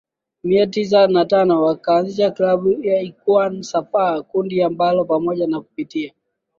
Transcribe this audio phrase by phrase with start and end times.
[0.43, 6.13] Mia tisa na tano wakaanzisha klabu ya Ikwaan Safaa kundi ambalo pamoja na kupitia